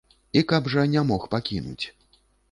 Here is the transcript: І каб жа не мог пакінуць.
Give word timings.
І 0.39 0.41
каб 0.51 0.69
жа 0.73 0.85
не 0.93 1.03
мог 1.09 1.27
пакінуць. 1.35 1.85